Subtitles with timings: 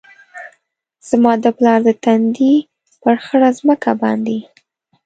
[1.09, 2.53] زما د پلار د تندي،
[3.01, 4.39] پر خړه مځکه باندي